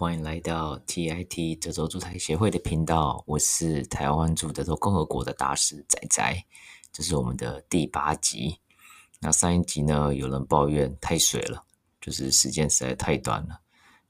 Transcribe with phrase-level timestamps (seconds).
[0.00, 3.22] 欢迎来到 TIT 德州驻台协会的频道。
[3.26, 6.42] 我是台湾驻德州共和国的大使仔仔，
[6.90, 8.56] 这是我们的第八集。
[9.20, 11.62] 那上一集呢，有人抱怨太水了，
[12.00, 13.60] 就是时间实在太短了。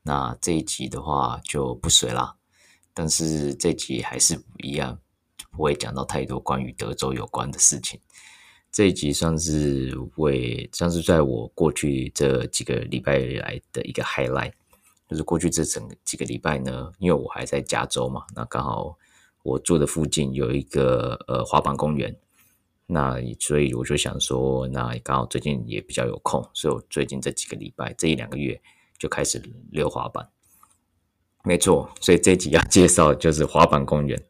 [0.05, 2.37] 那这一集的话就不水啦，
[2.95, 4.97] 但是这集还是不一样，
[5.51, 8.01] 不会讲到太多关于德州有关的事情。
[8.71, 14.53] 这一集算是为，算是在我过去这几个礼拜以来的一个 highlight。
[15.11, 18.97] 就是过去这整几个礼拜呢，因为我还在加州嘛，那刚好
[19.43, 22.17] 我住的附近有一个呃滑板公园，
[22.87, 28.63] 那所以我就想说，那刚好最近也比较有空，所以我最近这几个礼拜这一两个月
[29.01, 29.43] 就开始
[29.73, 30.29] 溜滑板。
[31.43, 34.23] 没错，所以这一集要介绍的就是滑板公园，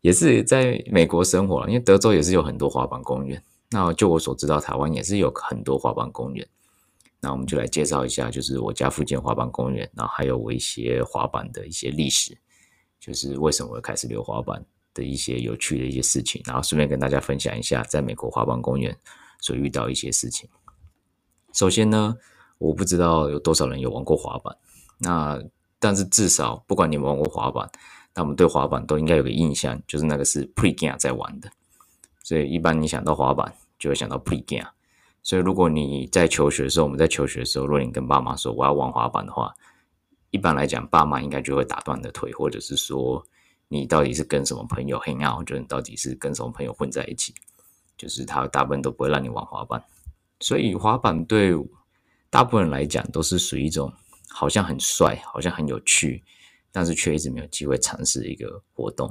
[0.00, 3.42] 也是在美国生活，因为德州也是有很多滑板公园。
[3.70, 6.48] 那就我所知道，台湾也是有很多滑板公园。
[7.24, 12.36] 那我们就来介绍一下，就是我家附近滑板公园，然后还有我一些滑板的一些历史，
[13.00, 18.94] 就是为什么会开始溜滑板的一些有趣的一些事情，然后顺便跟大家分享一下，在美国滑板公园
[19.40, 20.46] 所遇到一些事情。
[21.54, 22.14] 首先呢，
[22.58, 24.54] 我不知道有多少人有玩过滑板，
[24.98, 25.42] 那
[25.78, 27.66] 但是至少不管你们玩过滑板，
[28.14, 31.50] 那我们对滑板都应该有个印象，就是那个是 pre-game 在玩的，
[32.22, 34.68] 所以一般你想到滑板，就会想到 pre-game。
[35.24, 39.54] 所以，如果你在求学的时候，我们在求学的时候，如果你跟爸妈说我要玩滑板的话，
[40.28, 43.26] 一般来讲，爸妈应该就会打断你的腿，或者是说
[43.68, 47.32] 你到底是跟什么朋友 hang out，就你到底是跟什么朋友混在一起，
[47.96, 49.82] 就是他大部分都不会让你玩滑板。
[50.40, 51.54] 所以，滑板对
[52.28, 53.90] 大部分人来讲都是属于一种
[54.28, 56.22] 好像很帅、好像很有趣，
[56.70, 59.10] 但是却一直没有机会尝试的一个活动。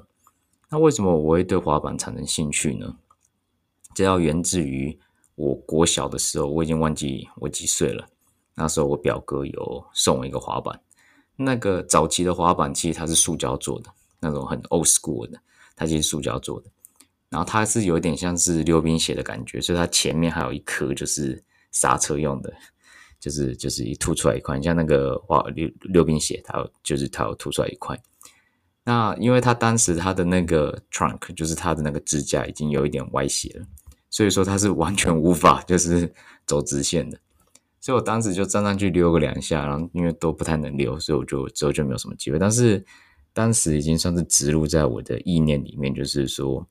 [0.69, 2.97] 那为什么我会对滑板产生兴趣呢？
[3.95, 4.99] 这要源自于。
[5.35, 8.07] 我国小的时候，我已经忘记我几岁了。
[8.55, 10.79] 那时候我表哥有送我一个滑板，
[11.35, 13.89] 那个早期的滑板其实它是塑胶做的，
[14.19, 15.39] 那种很 old school 的，
[15.75, 16.69] 它其实是塑胶做的。
[17.29, 22.53] 然后它是有一点像是溜冰鞋的感觉，所以它前面还有一颗就是刹车用的，
[23.19, 27.99] 就是就是一凸出来一块，像那个滑溜溜冰鞋，它有就是它有凸出来一块。
[28.83, 33.65] 那因为它当时它的那个 trunk 就是它的那个支架已经有一点歪斜了。
[34.13, 36.13] 所以说它是完全无法就是
[36.45, 37.17] 走直线的，
[37.81, 42.37] 所以我当时就站上去溜个两下，然后因为都不太能溜，所以我就之后就没有什么机会。
[42.37, 42.85] 但是
[43.33, 46.63] 当时已经算是植入在我的意念里面，就是说，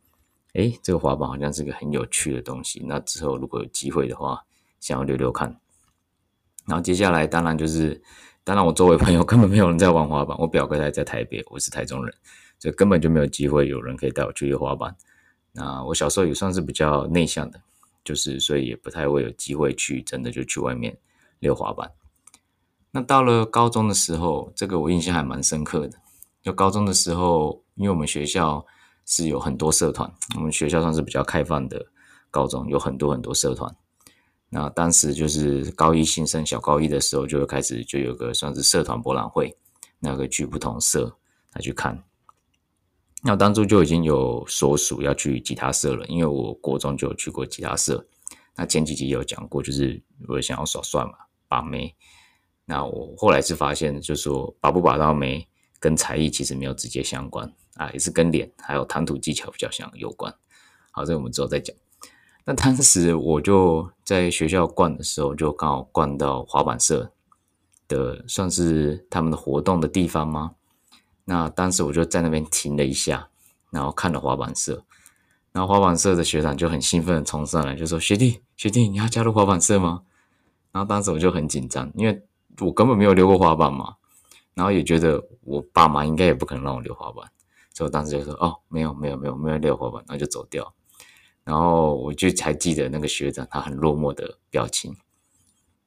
[0.52, 2.80] 诶，这个滑板好像是个很有趣的东西。
[2.86, 4.40] 那之后如果有机会的话，
[4.78, 5.48] 想要溜溜看。
[6.68, 8.00] 然后接下来当然就是，
[8.44, 12.14] 当然我周围朋友 根本没有人在玩滑板，我表哥还在台北，我是台中人，
[12.60, 14.96] 所以根本就没有机会有人可以带我去溜滑板。
[15.52, 17.60] 那我小时候也算是比较内向的，
[18.02, 20.96] 就是所以也不太会有机会去真的就去外面
[21.40, 21.90] 溜滑板。
[22.90, 25.98] 那到了高中的时候，这个我印象还蛮深刻的。
[26.42, 28.66] 就高中的时候，因为我们学校
[29.06, 31.86] 是有很多社团，我们学校算是比较开放的
[32.30, 33.74] 高中，有很多很多社团。
[34.48, 39.56] 那当时就是高一新生，小高一的时候就会开始就有个算是社团博览会，
[40.00, 41.16] 那个去不同社
[41.52, 42.02] 来去看。
[43.24, 48.04] 那我当初就已经有所属要去吉他社了，因为我国中就有去过吉他社。
[48.56, 51.12] 那前几集有讲过，就是我想要耍帅嘛，
[51.46, 51.94] 把妹。
[52.64, 60.34] 那我后来是发现，就是说把不把到妹跟才艺其实没有直接相关啊，也是跟脸还有谈吐技巧比较相有关。
[60.90, 61.74] 好，这个我们之后再讲。
[62.44, 67.12] 那当时我就在学校逛的时候，就刚好逛到滑板社
[67.86, 70.56] 的，算是他们的活动的地方吗？
[71.24, 73.28] 那当时我就在那边停了一下，
[73.70, 74.84] 然后看了滑板社，
[75.52, 80.02] 然后滑板社的学长就很兴奋的冲上来，就说：“学弟，学弟，你要加入滑板社吗？”
[80.72, 82.22] 然后当时我就很紧张，因为
[82.60, 83.94] 我根本没有溜过滑板嘛，
[84.54, 87.30] 然后也觉得我爸妈应该也不可能让我溜滑板，
[87.72, 90.74] 所以我当时就说：“哦，没有，没有，没有，没有溜滑板。”然后就走掉。
[91.44, 94.96] 然后我就还记得那个学长他很落寞的表情。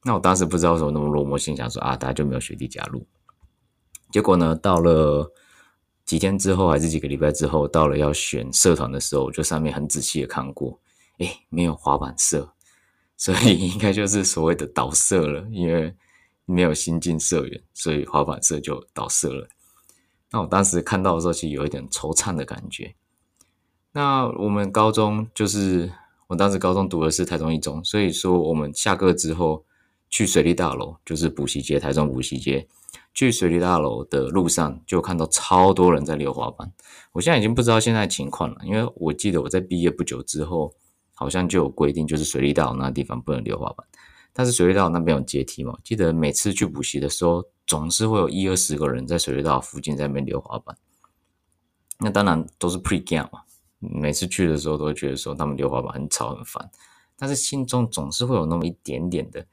[0.02, 3.06] 那我当时不知道为什么那么落寞，心想说：“啊，大家就没有学弟加入。”
[4.10, 5.32] 结果呢，到了
[6.04, 10.78] 几天之后，还是几个礼拜之后，到了要选社团的时候，我就上面很仔细的看过，
[11.18, 12.52] 诶，没有滑板社，
[13.16, 15.94] 所以应该就是所谓的倒社了，因为
[16.44, 19.48] 没有新进社员，所以滑板社就倒社了。
[20.30, 22.94] 那我当时看到的时候，其实有一点惆怅的感觉。
[23.92, 25.92] 那我们高中就是
[26.28, 29.64] 我当时高中读的是台中一中，所以说我们下课之后
[30.08, 32.66] 去水利大楼，就是补习街，台中补习街。
[33.12, 36.70] 去水利大楼的路上，就看到超多人在溜滑板。
[37.12, 40.74] 我现在已经不知道现在情况了，因为我记得我在毕业不久之后，
[41.14, 43.86] 好像就有规定，就是水利大楼那地方不能溜滑板。
[44.34, 50.76] 但是水利大楼那边有阶梯嘛，记得每次去补习的时候，总是会有一二十个人在水利大楼附近在那边溜滑板。
[51.98, 53.40] 那当然都是 pre game 嘛，
[53.78, 56.70] 每次去的时候都会觉得说他们溜滑板很吵很烦，
[57.16, 59.46] 但是心中总是会有那么一点点的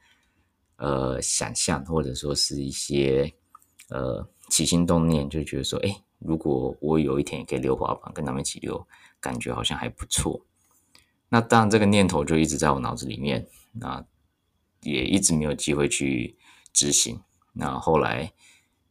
[0.76, 3.32] 呃想象，或者说是一些
[3.88, 8.86] 呃起心动念，就觉得说，哎，如果我有一天可以溜滑板，跟他们一起溜，
[9.20, 10.40] 感觉好像还不错。
[11.28, 14.04] 那当然这个念头就一直在我脑子里面，那
[14.82, 16.36] 也一直没有机会去
[16.72, 17.20] 执行。
[17.52, 18.32] 那后来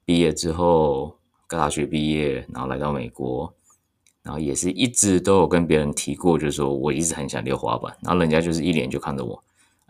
[0.06, 1.18] 毕业之后。
[1.46, 3.54] 大学毕业，然后来到美国，
[4.24, 9.44] 然后也是一直都有跟别人提过，就是说我一直很想溜滑板，然后人家就是一脸就看着我，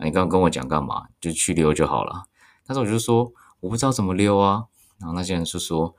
[0.04, 1.08] 你刚刚跟我讲干嘛？
[1.20, 2.24] 就去溜就好了。
[2.66, 4.64] 但是我就说我不知道怎么溜啊。
[5.00, 5.94] 然后那些人就说，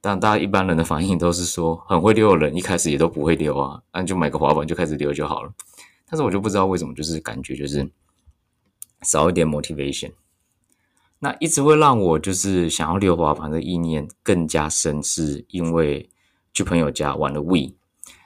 [0.00, 5.52] 但大家一般人的反应都是说，很会溜的人一开始也都不会溜啊，那就买个滑板就开始溜就好了。
[6.08, 7.90] 但是我就不知道为什么，就是感觉就是
[9.02, 10.12] 少一点 motivation。
[11.18, 16.10] 那一直会让我就是想要溜滑板的意念更加深，是因为
[16.52, 17.74] 去朋友家玩了 Wii。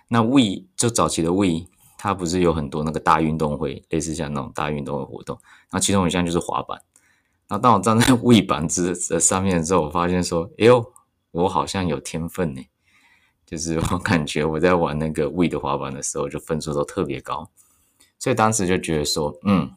[0.09, 1.69] 那 Wii 就早期的 Wii，
[2.03, 5.39] 它不是有很多那个大运动会，类似像那种大运动会活动。
[5.71, 6.81] 那其中一项就是滑板。
[7.47, 10.83] 那当我站在 位板子的上面的时候，我发现说，哎呦，
[11.31, 12.67] 我好像有天分呢。
[13.45, 17.51] 就是我感觉我在玩那个位的滑板的时候，就分数都特别高。
[18.19, 19.71] 所以当时就觉得说，嗯。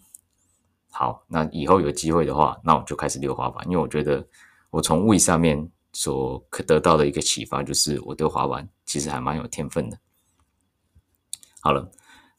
[0.96, 4.26] 好，那以后有机会的话，那我就开始溜滑板，因为我觉得
[4.70, 9.98] 我从 Wii 上面所可得到的一个启发，就是我对滑板其实还蛮有天分的。
[11.62, 11.90] 好了，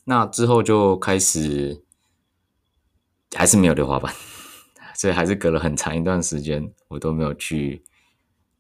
[0.04, 1.82] 那之后就开始
[3.34, 4.14] 还是没有溜滑板，
[4.94, 7.82] 所以还是隔了很长一段时间，我都没有去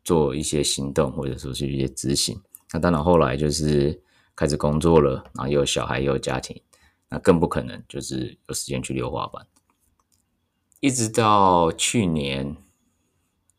[0.02, 2.40] 做一些行动，或者说是一些执行。
[2.72, 4.02] 那当然后来就是
[4.34, 6.60] 开始工作了，然后有小孩，有家庭，
[7.08, 9.46] 那更不可能就是有时间去溜滑板。
[10.80, 12.56] 一直到去年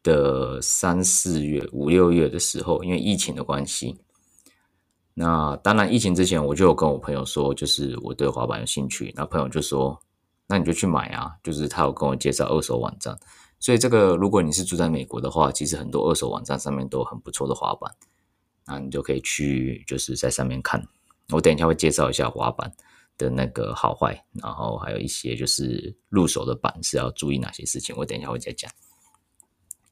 [0.04, 3.98] 的三四月、五六月的时候，因为疫情的关系，
[5.18, 9.14] 那当然疫情之前我就有跟我朋友说，就是我对滑板有兴趣。
[9.16, 9.98] 那朋友就说
[10.46, 13.18] ：“那你就去买啊！”就是他有跟我介绍二手网站。
[13.58, 17.90] 所以这个如果你是住在美国的话，其实很多二手网站上面都有很不错的滑板，
[18.68, 20.86] 那你就可以去就是在上面看。
[21.32, 22.70] 我等一下会介绍一下滑板
[23.18, 28.70] 的那个好坏，然后还有一些就是入手的板是要注意哪些事情，我等一下会再讲。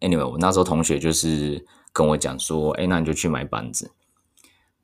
[0.02, 3.90] Anyway，我那时候同学就是跟我讲说，哎，那你就去买板子。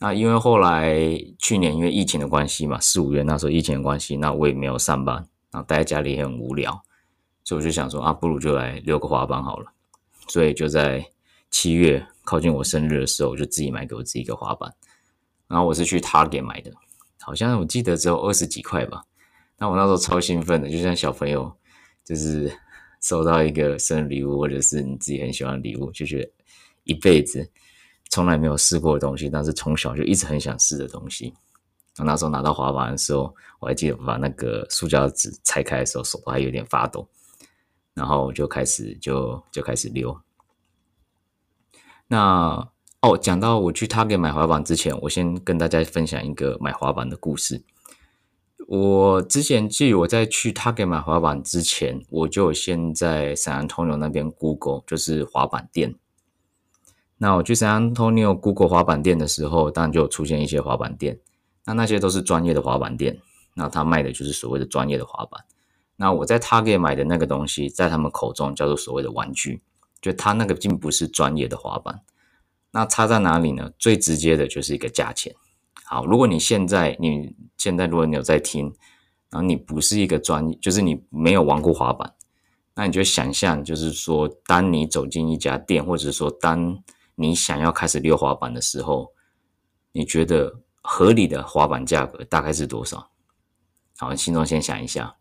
[0.02, 0.98] 那因为后来
[1.38, 5.18] 去年因为疫情的关系嘛，四五月那时候疫情的关系，那我也没有上班，
[5.52, 6.82] 然后待在家里也很无聊，
[7.44, 9.72] 所以我就想说啊，不如就来溜个滑板好了。
[10.30, 11.06] 所以就在
[11.52, 14.74] 七月靠近我生日的时候，我就自己买给我自己一个滑板。
[15.48, 16.72] 然后我是去 Target 买的。
[17.22, 19.04] 好像我记得只有二十几块吧，
[19.58, 21.52] 那我那时候超兴奋的，就像小朋友，
[22.06, 22.52] 就是
[23.02, 26.32] 收到一个生日礼物，或者是你自己很喜欢的礼物，就觉得
[26.86, 27.50] 一辈子
[28.10, 31.34] 从来没有试过的东西，但是从小就一直很想试的东西。
[31.98, 37.08] 那那时候拿到滑板的时候，我还记得把那个塑胶纸拆开的时候，手都还有点发抖，
[37.94, 40.20] 然后就开始就就开始溜。
[42.08, 42.70] 那。
[43.02, 47.64] 哦，讲到我去 Target 买滑板之前，我先跟大家分享一个买滑板的故事。
[48.68, 55.96] 我之前记我在去 Target 买滑板之前，我就先在 San Antonio 那边 Google，就是滑板店。
[57.22, 61.20] 那我去 San Antonio Google 滑板店的时候，当然就有出现一些滑板店。
[61.66, 63.20] 那那些都是专业的滑板店，
[63.54, 65.44] 那他卖的就是所谓的专业的滑板。
[65.98, 69.62] 那我在 Target 买的那个东西，在他们口中叫做所谓的玩具，
[70.02, 72.00] 就他那个并不是专业的滑板。
[72.72, 73.72] 那差在哪里呢？
[73.78, 75.36] 最直接的就是一个价钱。
[75.84, 78.74] 好，如果你现在你现在如果你有在听，
[79.30, 82.14] 然后你不是一个专业，就是你没有玩过滑板，
[82.76, 86.82] 那你就想象，就是说，当你走进一家店，或者说当
[87.22, 89.12] 你想要开始溜滑板的时候，
[89.92, 93.10] 你觉得合理的滑板价格大概是多少？
[93.98, 95.18] 好，心中先想一下，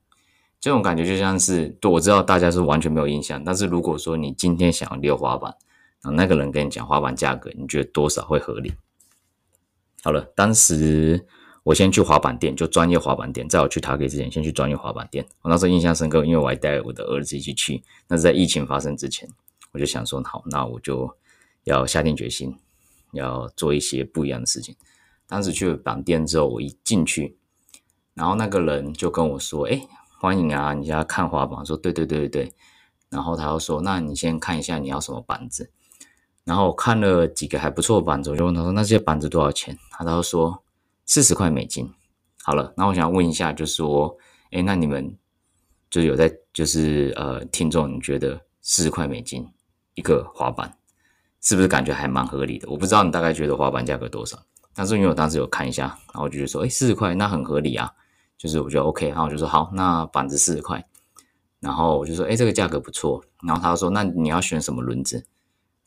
[0.60, 5.52] 这种感觉就像是，对，我知道大家是完全没有印象，但是如果说你今天想要溜滑板，
[6.00, 8.72] 然后那个人跟你讲滑板价格，你觉得多少会合理？
[10.04, 11.26] 好了，当时
[11.64, 15.26] 我先去滑板店，就专业滑板店，在我去 Target 之前，先去专业滑板店。
[15.42, 17.82] 我那时候印象深刻，因为我还带我的儿子一起去。
[18.06, 19.28] 那是在疫情发生之前，
[19.72, 21.12] 我就想说，好，那我就
[21.68, 22.56] 要下定决心，
[23.12, 24.74] 要做一些不一样的事情。
[25.26, 27.36] 当时去了板店之后，我一进去，
[28.14, 29.86] 然后那个人就跟我说：“哎，
[30.18, 32.52] 欢迎啊，你要看滑板？”说：“对对对对对。”
[33.10, 35.70] 然后他又说：“那你先看一下你要什么板子。”
[36.44, 40.64] 然后我看了几个还不错的板子，我就问他说：“那这些板子多少钱？”他都说
[41.04, 41.92] 四十块美金。
[42.42, 44.16] 好了，那我想问一下，就是说，
[44.52, 45.14] 哎，那你们
[45.90, 49.46] 就有在，就是呃，听众，你觉得四十块美金
[49.94, 50.78] 一个滑板，
[51.48, 52.68] 是不是感觉还蛮合理的？
[52.68, 54.38] 我不知道你大概觉得滑板价格多少，
[54.74, 57.90] 但是因为我当时有看一下，然后我就觉得说，哎，四十块那很合理啊，
[58.36, 60.84] 就是我觉得 OK，然后我就说好，那板子四十块，
[61.58, 65.16] 然后我就说，哎，这个价格不错，然后他说，那你要选什么轮子？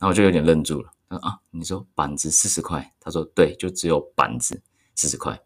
[0.00, 2.92] 后我就有点愣住了，他说啊，你说板子四十块？
[2.98, 4.60] 他说对，就只有板子
[4.96, 5.40] 四十块。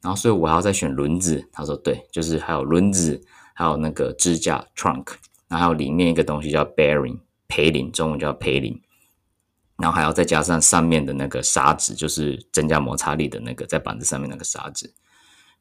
[0.00, 1.44] 然后，所以我还要再选轮子。
[1.52, 3.20] 他说：“对，就是还有轮子，
[3.54, 5.08] 还有那个支架 （trunk），
[5.48, 8.80] 然后还有里面一个东西叫 bearing 培林，中文叫培林。
[9.78, 14.92] 然后还要再加上上面的那个砂纸，就是增加摩擦力的那个，在板子上面那个砂纸，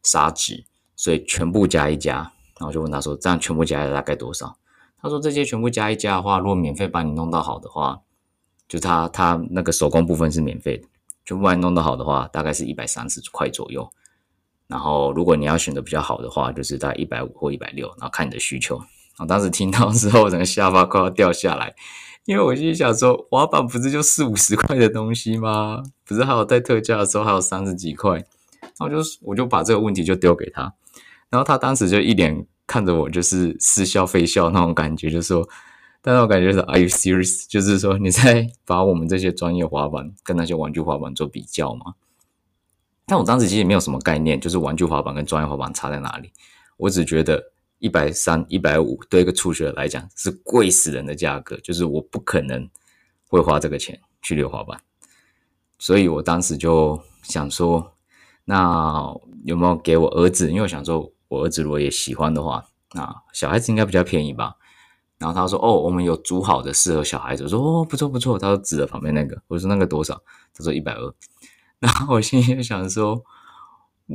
[0.03, 0.65] 砂纸。
[0.99, 2.15] 所以全部加一加，
[2.59, 4.57] 然后就问他说：这样全部加起来大概多少？
[4.99, 7.99] 他说：这些全部加一加的话，如果免费帮你弄到好的话，
[8.67, 10.87] 就他他那个手工部分是免费的，
[11.23, 13.87] 全部帮你弄到好的话，大概是一百三十块左右。”
[14.65, 18.81] 然后，如果你要选的比较好的话，就是大概一百五或一百六，然后看你的需求。
[19.19, 21.75] 我当时听到之后，整个下巴快要掉下来，
[22.27, 25.81] 因为我心想说，滑板不是就四五十块的东西吗？
[26.03, 28.15] 不是还有在特价的时候还有三十几块？
[28.61, 30.73] 然后就我就把这个问题就丢给他，
[31.29, 35.47] 然后他当时就一脸看着我，就是似笑非笑那种感觉，就说，
[36.01, 37.45] 但是我感觉是 Are you serious？
[37.47, 41.93] 就是说你在把我们这些专业滑板跟那些玩具滑板做比较吗？
[43.05, 46.33] 但我当时其实也没有什么概念，就是玩具滑板跟专业滑板差在哪里。
[46.75, 52.69] 我只觉得一百三、一百五对一个初学者来讲是贵死人的价格，就是我不可能
[53.27, 54.79] 会花这个钱去溜滑板。
[55.79, 57.95] 所以我当时就想说，
[58.45, 60.49] 那有没有给我儿子？
[60.49, 64.55] 因为我想说，我儿子如果也喜欢的话，那小孩子应该比较便宜吧。
[65.19, 70.13] 然后他说：“哦，我们有组好的适合小孩子。”我说：“哦，不错不错。”他说指着旁边那个，我说：“那个多少？”
[70.53, 71.13] 他说：“一百二。
[71.79, 73.23] ”然后我心里就想说，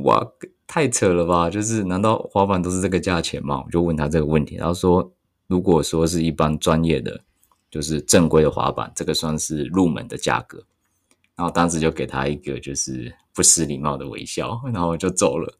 [0.03, 0.25] 哇，
[0.67, 1.49] 太扯了吧！
[1.49, 3.61] 就是难道滑板都是这个价钱吗？
[3.65, 5.13] 我就问他这个问题，然后说，
[5.47, 7.21] 如果说是一般专业的，
[7.69, 10.63] 就是正规的滑板，这个算是入门的价格。
[11.35, 15.57] 然后当时就给他一个就是不失礼貌的微笑， 然后我就走了。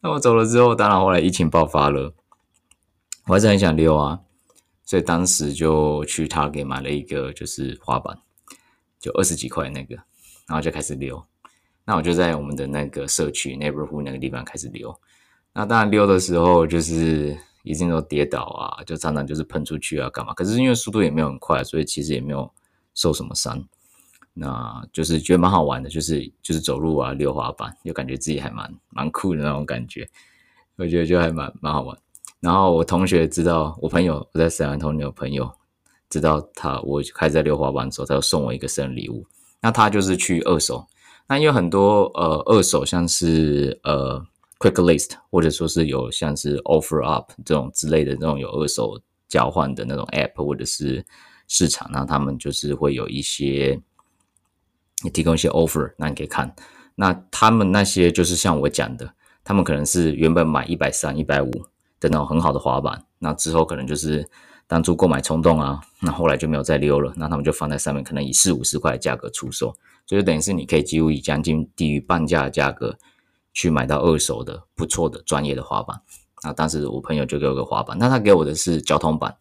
[0.00, 2.14] 那我走了之后，当然后来疫情爆发了，
[3.26, 4.20] 我还是很想溜啊，
[4.84, 8.18] 所以当时就去他给买了一个就是滑板，
[9.00, 9.96] 就二十几块那个。
[10.46, 11.22] 然后就开始溜，
[11.88, 14.94] 那我就在我们的那个社区 neighborhood 那个地方开始溜。
[15.54, 20.34] 那当然溜的时候就是一定都跌倒啊，就常常就是喷出去啊，干嘛？
[20.34, 22.52] 可是因为速度也没有很快，所以其实也没有
[22.94, 23.66] 受什么伤。
[24.34, 30.06] 那就是觉得蛮好玩的，就是就是走路啊，溜滑板，就感觉自己还蛮蛮酷的那种感觉。
[30.76, 31.96] 我觉得就还蛮蛮好玩。
[32.38, 35.50] 然后我同学知道，我朋友我在沈阳同学朋友
[36.10, 39.24] 知道他我开始在溜滑板的时候，他就送我一个生日礼物。
[39.62, 40.86] 那他就是去二手，
[41.28, 44.18] 那有很多呃二手像是呃
[44.58, 51.04] Quick List 或者说是有像是 OfferUp 这种之类的这种有二手交换的那种 App 或者是
[51.46, 53.78] 市场，那他们就是会有一些
[55.04, 56.52] 你提供一些 offer，那你可以看。
[56.94, 59.12] 那他们那些就是像我讲的，
[59.44, 61.50] 他们可能是原本买一百三、一百五
[62.00, 64.28] 的那种很好的滑板，那之后可能就是。
[64.68, 69.74] 当初购买冲动啊，那后来就没有再溜了，那他们就放在上面，可能以四五十块的价格出售，
[70.06, 72.98] 所以等于是你可以几乎以将近低于半价的价格
[73.54, 76.02] 去买到二手的不错的专业的滑板。
[76.44, 79.34] 那当时我朋友就给我个滑板，那他给我的是交通板。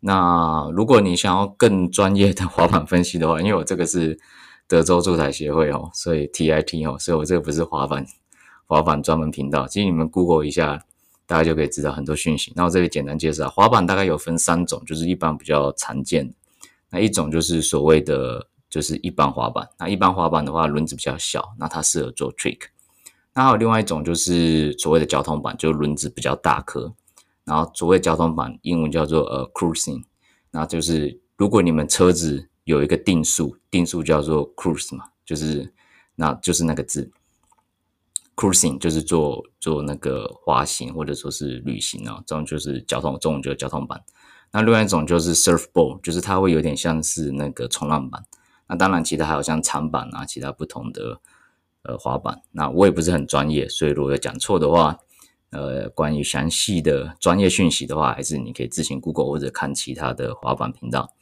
[0.00, 4.18] 那如果你想要更专业的滑板分析的话，因为我这个是
[4.66, 8.06] 德州住宅协会哦，所以 TIT 哦，所以我这个不是滑板
[8.64, 9.68] 滑板专门频道。
[9.68, 10.82] 其实你们 Google 一下。
[11.26, 12.52] 大家就可以知道很多讯息。
[12.54, 16.34] 那我这里简单介绍，滑板大概有分三种，就是一般比较常见的。
[16.90, 19.68] 那一种就是所谓的就是一般滑板。
[19.78, 22.60] 那一般滑板的话，轮子比较小，那它适合做 trick。
[23.34, 26.94] 那还有另外一种就是所谓的交通板，就轮子比较大颗。
[27.44, 30.02] 然后所谓交通板，英文叫做呃 cruising。
[30.50, 35.72] 那就是如果你们车子有一个定速，定速叫做 cruise 嘛，就是
[36.14, 37.10] 那就是那个字。
[38.36, 44.00] Cruising 就是做做那个滑行或者说是旅行啊，这种就是交通，这种就是交通板。
[44.52, 48.24] 那另外一种就是 surfboard，就是它会有点像是那个冲浪板。
[48.68, 51.20] 那当然，其他还有像长板啊，其他不同的
[51.82, 52.42] 呃滑板。
[52.52, 54.98] 那我也不是很专业，所以如果有讲错的话，
[55.50, 61.12] 呃，关于详细的专业讯息的话，还是你可以自行 Google 或者看其他的滑板频道。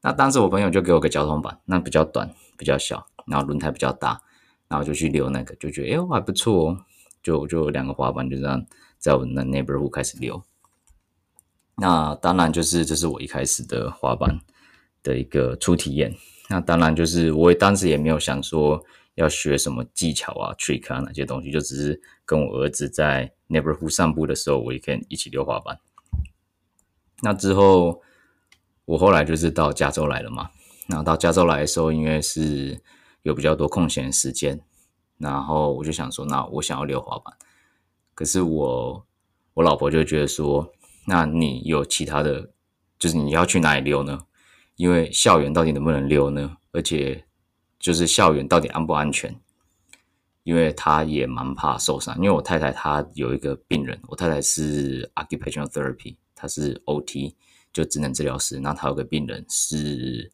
[0.00, 4.20] 那当时我朋友就给我个交通板，那比较短，比较小，然后轮胎比较大。
[4.68, 6.84] 然后就去溜那个，就觉得哎，还不错哦，
[7.22, 8.64] 就就两个滑板就这样
[8.98, 10.42] 在我们的 neighborhood 开始溜。
[11.76, 14.38] 那当然就是这是我一开始的滑板
[15.02, 16.14] 的一个初体验。
[16.50, 18.82] 那当然就是我当时也没有想说
[19.14, 25.78] 要学什么技巧啊、trick 啊那些东西，就只是跟我儿子在 neighborhood 散步的时候，我也可以一起溜滑板。
[27.22, 28.02] 那之后
[28.84, 30.50] 我后来就是到加州来了嘛。
[30.88, 32.80] 然后到加州来的时候，因为是
[33.28, 34.58] 有比较多空闲时间，
[35.18, 37.36] 然后我就想说，那我想要溜滑板。
[38.14, 39.06] 可是我
[39.52, 40.72] 我老婆就觉得说，
[41.06, 42.50] 那你有其他的，
[42.98, 44.24] 就是你要去哪里溜呢？
[44.76, 46.56] 因为校园到底能不能溜呢？
[46.72, 47.26] 而且
[47.78, 49.38] 就是校园到底安不安全？
[50.44, 57.34] 因为她也蛮怕受伤，因为我太太她有一个病人，我太太是 occupational therapy，她是 OT，
[57.72, 58.58] 就职能治疗师。
[58.58, 60.32] 那她有个病人是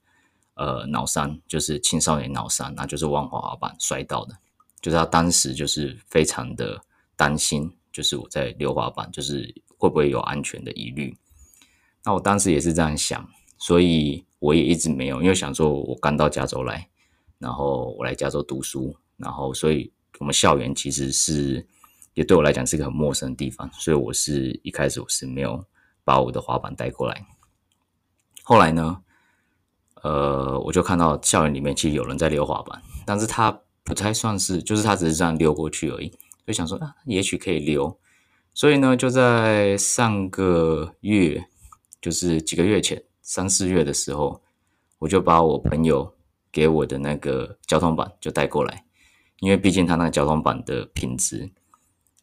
[0.54, 4.37] 呃脑伤，就是青少年脑伤，那就是玩滑滑板摔倒的。
[4.80, 6.80] 就是他当时就是非常的
[7.16, 11.16] 担心，就是我在溜滑板，就是会不会有安全的疑虑。
[12.04, 16.88] 那我当时也是这样想，所以我也一直没有，因为想说我刚到加州来，
[17.38, 19.92] 然后我来加州读书，然后所以。
[20.20, 21.66] 我们校园其实是
[22.14, 25.62] 也对我来讲是一个很陌生的地方，所以我是一开始我是没有
[26.04, 27.26] 把我的滑板带过来。
[28.44, 29.02] 后来呢，
[30.04, 36.12] 呃，我就看到校园里面其实有人在溜滑板，但是他不太算是，就是他只是这样溜过去而已，
[36.46, 37.99] 就想说啊，也许可以溜。
[38.52, 41.46] 所以呢，就在上个月，
[42.02, 44.42] 就是几个月前，三四月的时候，
[44.99, 46.14] 我就把我朋友
[46.52, 48.84] 给我的那个交通板就带过来。
[49.40, 51.50] 因为毕竟他那个交通板的品质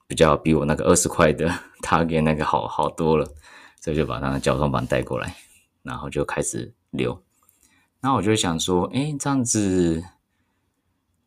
[0.08, 3.26] 比较比我那个二十块的 他给那个好好多了，
[3.82, 5.36] 所以就把那个交通板带过来，
[5.82, 7.20] 然后就开始溜。
[8.04, 10.04] 那我就想说，哎，这样子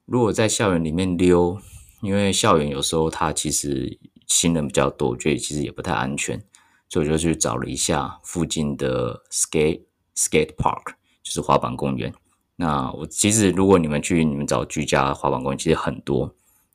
[0.04, 1.58] 如果在校园里面溜，
[2.02, 6.44] 因为校园有时候它其实行人比较多，我觉得其实也不太安全，
[6.88, 9.84] 所以我就去找了一下附近的 skate
[10.16, 12.12] skate park，就是滑板公园。
[12.56, 16.22] 那我其实，如果你们去你们找居家滑板公园，其实很多，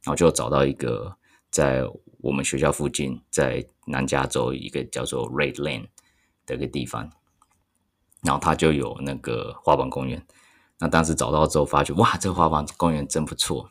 [0.03, 1.13] 然后就找到一个
[1.51, 1.83] 在
[2.19, 5.87] 我们学校附近，在南加州一个叫做 Red Lane
[6.45, 7.09] 的一个地方，
[8.21, 10.21] 然后它就有那个滑板公园。
[10.79, 13.69] 那当时找到之后，发觉哇，这个滑板公园真不错，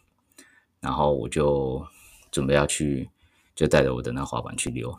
[0.81, 1.85] 然后我就
[2.31, 3.09] 准备要去，
[3.55, 4.99] 就带着我的那滑板去溜，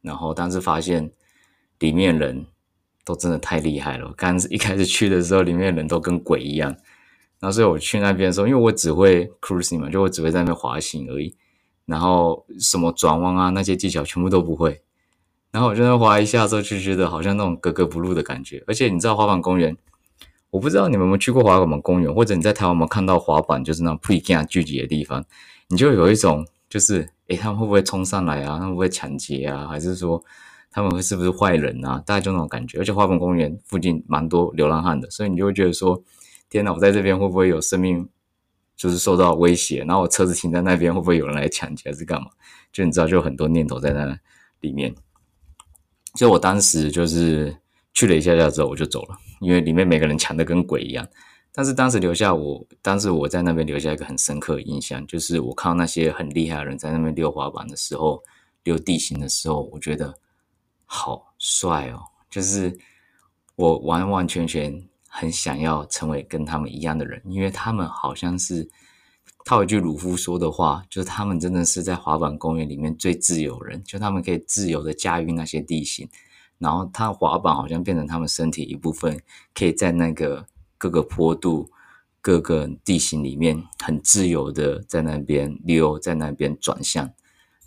[0.00, 1.10] 然后当时发现
[1.78, 2.46] 里面人。
[3.06, 4.10] 都真的太厉害了！
[4.16, 6.70] 刚 一开始去的时候，里面人都跟鬼一样。
[7.38, 11.36] 然后所以我去那边的时候，因为我只会 cruising 嘛，就我只会在那边滑行而已。
[11.84, 14.82] 然后什么转弯啊那些技巧全部都不会。
[15.54, 18.64] 然后我就在滑一下之后，就觉得好像那种格格不入的感觉。
[18.66, 19.76] 而且你知道滑板公园，
[20.50, 25.24] 我不知道你们有没有去过滑板公园，或者你在台湾有没有看到滑板就是那种 pre g a 聚集的地方，
[25.68, 28.58] 你就有一种就是，诶，他们会不会冲上来啊？
[28.58, 29.68] 他们会不会抢劫啊？
[29.68, 30.20] 还是说？
[30.72, 32.02] 他们会是不是坏人啊？
[32.04, 36.02] 大概就那种感觉，而且滑板公园附近蛮多流浪汉的，所以你就会觉得说：
[36.50, 38.08] 天哪，我在这边会不会有生命
[38.76, 39.84] 就是受到威胁？
[39.84, 42.26] 然后我车子停在那边，会不会有人来抢劫还是干嘛？
[42.72, 44.18] 就你知道，就有很多念头在那
[44.58, 44.92] 里面。
[46.14, 47.56] 所以我当时就是
[47.92, 51.06] 去了一下下之后，我就走了，因为里面每个人抢的跟鬼一样。
[51.52, 58.22] 但是当时留下我，当时我在那边留下一个很深刻的印象，就是我看到那些很厉害的人在那边溜滑板的时候，
[58.64, 60.14] 溜地形的时候，我觉得。
[60.86, 61.98] 好帅哦！
[62.30, 62.78] 就是
[63.56, 68.68] 我完完全全很想要成为跟他们一样的人，因为他们好像是
[69.44, 76.08] 套一句鲁夫说的话，就是他们真的是在滑板公园里面最自由人，就他们可以自由的驾驭那些地形，
[76.56, 79.20] 然后他滑板好像变成他们身体一部分，
[79.52, 80.46] 可以在那个
[80.78, 81.70] 各个坡度、
[82.22, 87.04] 各个地形里面很自由的在那边溜，在那边转向。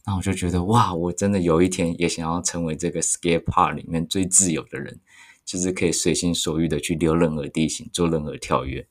[0.03, 4.99] 然后我就觉得哇，我真的有一天也想要成为这个 skate park 里面最自由的人，
[5.45, 8.83] 就是可以随心所欲的去溜任何地形，做任何跳跃。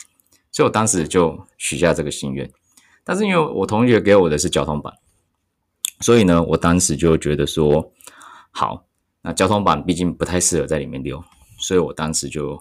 [0.53, 2.49] 所以我当时就许下这个心愿。
[3.09, 4.93] 但是因为我同学给我的是交通板，
[6.01, 7.93] 所以呢，我当时就觉得说，
[8.51, 8.85] 好，
[9.23, 11.23] 那交通板毕竟不太适合在里面溜，
[11.61, 12.61] 所以我当时就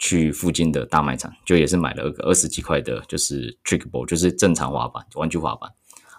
[0.00, 5.70] 去附近的大卖场，就也是买了个二十几块的，就是 trick ball，就是正常滑板，玩具滑板。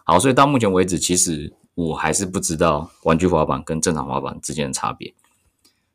[0.06, 5.14] 好，所以到目前为止，其实我还是不知道玩具滑板跟正常滑板之间的差别，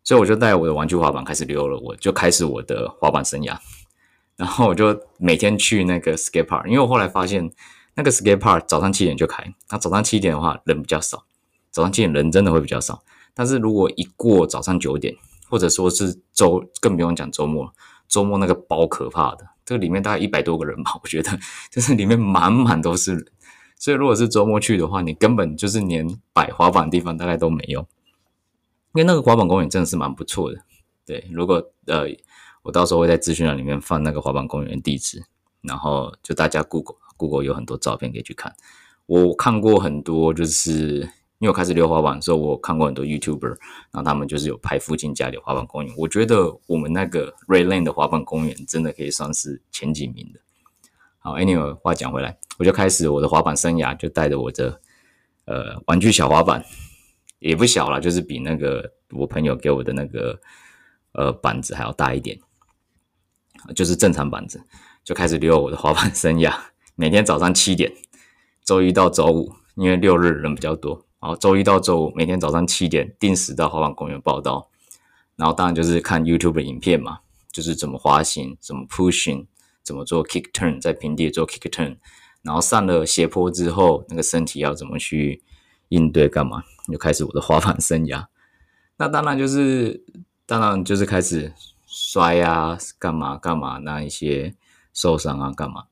[0.04, 3.58] 所以我就带我的玩具滑板开始溜了，我就开始我的滑板生涯。
[4.38, 7.50] 然后我就每天去那个 skate park，因为我后来发现
[7.94, 11.24] 那个 skate park 早上七点就开，那早上七点的话人比较少，
[11.70, 13.02] 早上七点人真的会比较少。
[13.34, 15.14] 但是如果一过早上九点，
[15.50, 17.74] 或者说是周，更不用讲周末，
[18.06, 21.36] 周末那个包可怕的，这个里面大概一百多个人吧，我觉得
[21.70, 23.26] 就是里面满满都是人。
[23.76, 27.80] 所以，如果是周末去的话，你根本就是连摆滑板的地方大概都没有，
[28.94, 30.60] 因为那个滑板公园真的是蛮不错的。
[31.06, 32.06] 对，如果呃，
[32.68, 35.24] 我到时候会在资讯栏里面放那个滑板公园地址，
[35.62, 38.54] 然后就大家 Google Google 有很多照片可以去看。
[39.06, 40.96] 我看过很多，就是
[41.38, 45.94] 因为我开始溜滑板的时候，我看过很多 YouTuber，然后他们就是有拍附近家里的滑板公园。
[45.96, 50.40] 我觉得我们那个 Red Lane 的滑板公园真的可以算是前几名的。
[51.20, 54.78] 好，Anyway，话讲回来，我就开始我的滑板生涯，就带着我的
[55.46, 56.62] 呃玩具小滑板，
[57.38, 60.38] 也不小了，就是比那个我朋友给我的那个
[61.12, 62.38] 呃板子还要大一点，
[63.74, 64.62] 就是正常板子，
[65.04, 66.54] 就开始溜我的滑板生涯。
[66.96, 67.92] 每天早上七点，
[68.64, 71.04] 周一到周五，因为六日人比较多。
[71.20, 74.70] 然后周一到周五每天早上七点定时到滑板公园报道，
[75.36, 77.18] 然后当然就是看 YouTube 的影片嘛，
[77.50, 79.46] 就是怎么滑行，怎么 pushing，
[79.82, 81.96] 怎么做 kick turn，在平地做 kick turn，
[82.42, 85.42] 然后上了斜坡之后，那个身体要怎么去
[85.88, 88.26] 应对干嘛，就开始我的滑板生涯。
[88.96, 90.04] 那当然就是，
[90.46, 91.52] 当然就是开始
[91.88, 94.54] 摔啊，干嘛干嘛，那一些
[94.92, 95.86] 受伤啊，干嘛，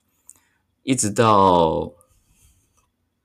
[0.82, 1.92] 一直到。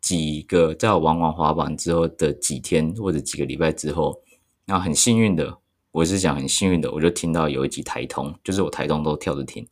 [0.02, 4.20] 几个在我玩完滑板之后的几天或者几个礼拜之后，
[4.66, 5.60] 那很幸运的，
[5.92, 9.66] 我是讲很幸运的，我就听到有一集台通，就是我台通都跳着听。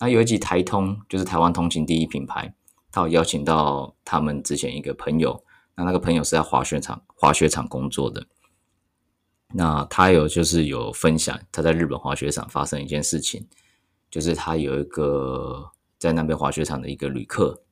[0.00, 2.52] 那有一集台通就是台湾通勤第一品牌，
[2.90, 5.40] 他有邀请到他们之前一个朋友，
[5.76, 8.26] 那那个朋友是在滑雪场滑雪场工作的，
[9.52, 13.46] 那他有就是有分享他在日本滑雪场发生一件事情，
[14.10, 17.62] 就是他有一个在那边滑雪场的一个旅客。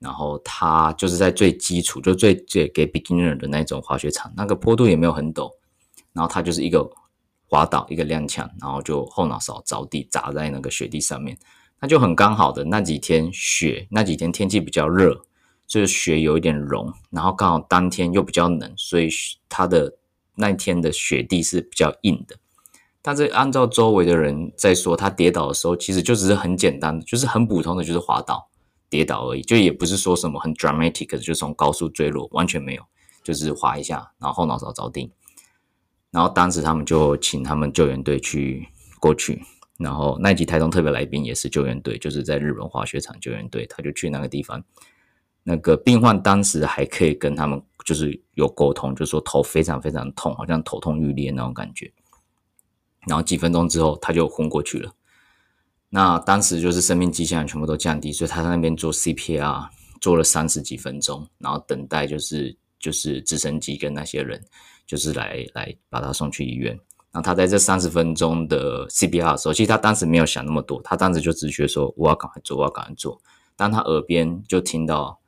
[0.00, 5.50] 然后他就是在最基础，就最最给 beginner 的那种滑雪场，那个坡度也没有很陡，
[6.12, 6.88] 然后他就是一个
[7.48, 11.36] 滑倒，一个踉跄，然后就后脑勺着地砸在那个雪地上面，
[11.80, 15.20] 那就很刚好的那几天雪，那几天天气比较热，
[15.66, 19.08] 所以雪有一点融，然后刚好当天又比较冷，所以
[19.48, 19.92] 他的
[20.38, 22.36] 那天的雪地是比较硬的。
[23.02, 28.48] 但是按照周围的人在说，他跌倒的时候其实就只是很简单的，就是很普通的，就是滑倒。
[28.90, 32.82] 跌倒而已，就也不是说什么很 dramatic，就从高速坠落，完全没有，
[33.22, 35.12] 就是滑一下，然后后脑勺着地，
[36.10, 38.66] 然后当时他们就请他们救援队去
[38.98, 39.42] 过去，
[39.78, 44.64] 然后那集台东特别来宾也是救援队，就是在日本滑雪场救援队，他就去那个地方，
[45.42, 51.90] 那个病患当时还可以跟他们就是有沟通，就说头非常非常痛，好像头痛欲裂那种感觉，
[53.06, 54.92] 然后几分钟之后他就昏过去了。
[55.88, 59.68] 那当时就是生命迹象全部都降低，所以他在那边做 CPR，
[60.02, 64.38] 做了三十几分钟，然后等待就是就是直升机跟那些人
[64.86, 66.78] 就是来来把他送去医院。
[67.10, 73.18] 然后他在这三十分钟的 CPR 的时候，其实他当时没有想那么多，他当时就直觉说我要赶快做，我要赶快做。
[73.56, 75.18] 但他耳边就听到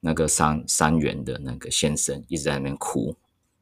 [0.00, 3.16] 那个伤伤员的那个先生一直在那边哭，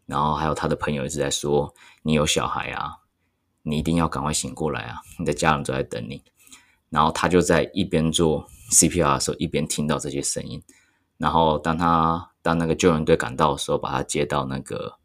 [0.06, 2.98] 然后还有他的朋友一直在说：“你有小孩啊，
[3.62, 6.22] 你一定要赶快醒过来啊， 你的家人都在等你。”
[6.90, 10.62] 然后他就在一边做 CPR 的时候，一边听到这些声音。
[11.16, 14.98] 然后当他当那个救援队赶到的时候，把他接到那个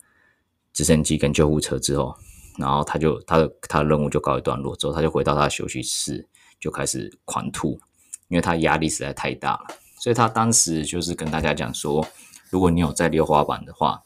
[0.73, 2.15] 直升机跟救护车之后，
[2.57, 4.75] 然后他就他的他的任务就告一段落。
[4.75, 6.27] 之后他就回到他的休息室，
[6.59, 7.79] 就开始狂吐，
[8.27, 9.67] 因为他压力实在太大了。
[9.99, 12.07] 所以他当时就是跟大家讲说，
[12.49, 14.03] 如果你有在溜滑板的话，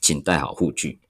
[0.00, 1.00] 请带好护具。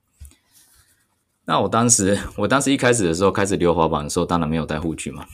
[1.46, 5.27] 那我当时我当时一开始的时候开始溜滑板的时候，当然没有带护具嘛。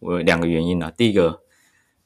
[0.00, 1.40] 我有两个原因呢、啊，第一个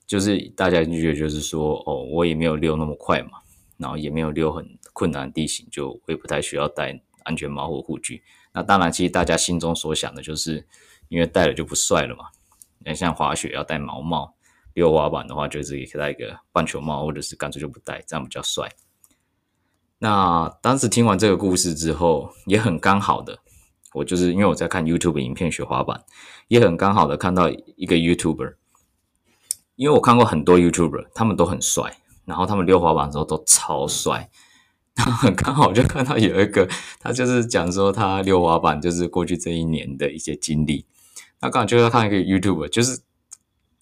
[0.07, 3.41] 就是大家就觉得就是说，哦，我也没有溜那么快嘛，
[3.77, 8.23] 然后也没有溜很困难的地形，就我也不太需要带安全帽或护具。
[8.53, 10.65] 那当然，其实大家心中所想的就是，
[11.09, 12.27] 因为戴了就不帅了嘛。
[12.79, 14.36] 那像滑雪要戴毛帽，
[14.77, 18.71] 溜滑板的话，就是可以戴一个棒球帽，或者是干脆就不戴，这样比较帅。
[19.99, 23.39] 那当时听完这个故事之后，也很刚好的。
[23.95, 26.05] 我就是因为我在看 YouTube 影片学滑板，
[26.49, 28.57] 也很刚好的看到一个 YouTuber，
[29.77, 34.29] 因为我看过很多 YouTuber，他们都很帅，然后他们溜滑板的时候都超帅，
[34.95, 36.69] 然后很刚好就看到有一个，
[37.01, 40.85] 他就是讲说他溜滑板就是过去这一年的一些经历，
[41.41, 43.06] 那刚好就要看一个 YouTuber，就是。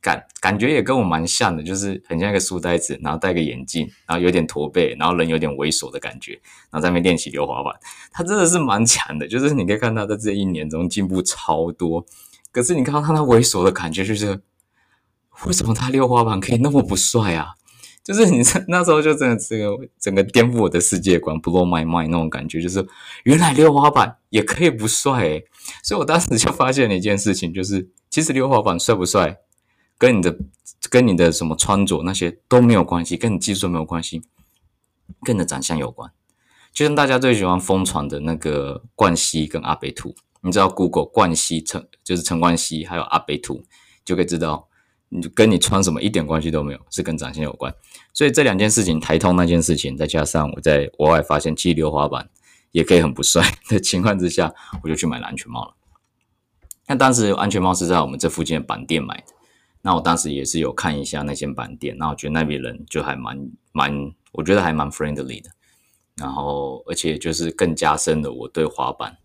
[0.05, 6.33] 感感觉也跟我蛮像的，就是很像一个书呆子，然后戴个眼镜，然后有点驼背，然后人有点猥琐的感觉，
[6.71, 7.73] 然后在那边练习溜滑板。
[8.13, 12.05] 他真的是蛮强的，就是你可以看到在这一年中进步超多。
[12.53, 14.43] 可是你看到他那猥琐的感觉，就是
[15.47, 17.55] 为什么他溜滑板可以那么不帅啊？
[18.05, 22.87] 就是你那时候就真的这个整个颠覆我的世界观，blow my mind 那种感觉，就是
[23.23, 25.45] 原来溜滑板也可以不帅诶。
[25.83, 29.39] 所以我当时就发现了一件事情，就是其实溜滑板帅不帅？
[29.99, 30.37] 跟你的
[30.91, 34.23] 跟你的什么穿着那些都没有关系，跟你技术没有关系，
[35.23, 36.11] 跟你的长相有关。
[36.73, 43.63] 就像大家最喜欢疯传的那个冠希跟阿北图，你知道 Google 冠希陈就是陈冠希还有阿北图，
[44.05, 44.69] 就可以知道
[45.09, 47.73] 你就跟你穿什么一点关系都没有，是跟长相有关。
[48.13, 52.29] 所以这两件事情，台通那件事情，再加上我在国外发现，其实溜滑板
[52.73, 54.53] 也可以很不帅 的情况之下，
[54.83, 55.77] 我就去买了安全帽了。
[56.89, 59.34] 那当时安全帽是在我们这附近的板店买的。
[59.85, 63.39] 那我当时也是有看一下那间板店，那我觉得那边人就还蛮
[63.73, 63.93] 蛮，
[64.33, 65.51] 我觉得还蛮 friendly 的。
[66.17, 69.19] 然后而且就是更加深了我对滑板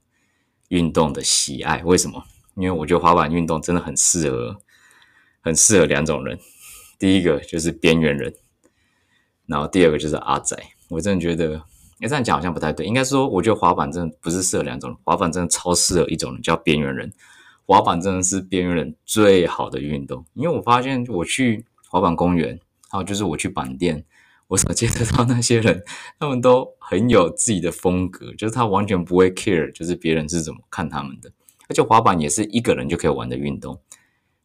[0.67, 1.81] 运动的喜爱。
[1.83, 2.21] 为什么？
[2.55, 4.57] 因为我觉得滑板运动真的很适合。
[5.41, 6.37] 很适合两种人，
[6.99, 8.31] 第一个就是边缘人，
[9.45, 10.53] 然后第二个就是阿仔。
[10.89, 11.63] 我真的觉得，
[11.97, 17.09] 你这样讲好像不太对，应该说，我觉得滑板真的不是适合两种人，滑板真的超适合一种人，叫边缘人。
[17.69, 24.03] 滑板真的是边缘人最好的运动，因为我发现我去滑板公园，还有就是我去板店，
[24.47, 25.83] 我所见得到那些人，
[26.19, 31.31] 他们都很有自己的风格，就是他完全不会 care，就是别人是怎么看他们的，
[31.67, 33.79] 而且滑板也是一个人就可以玩的运动。